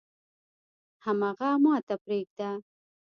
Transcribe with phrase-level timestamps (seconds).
[1.03, 2.49] حم اغه ماته پرېده.